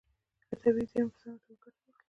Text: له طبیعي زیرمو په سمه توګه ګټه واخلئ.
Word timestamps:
له 0.49 0.55
طبیعي 0.61 0.87
زیرمو 0.91 1.11
په 1.13 1.17
سمه 1.21 1.35
توګه 1.45 1.57
ګټه 1.63 1.79
واخلئ. 1.83 1.97